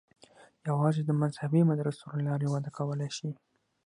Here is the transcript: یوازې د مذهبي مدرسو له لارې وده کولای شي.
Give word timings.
یوازې 0.69 1.01
د 1.05 1.11
مذهبي 1.21 1.61
مدرسو 1.69 2.03
له 2.17 2.21
لارې 2.27 2.47
وده 2.49 2.69
کولای 2.77 3.09
شي. 3.17 3.29